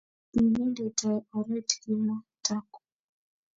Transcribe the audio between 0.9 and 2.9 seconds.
tai oret kimataku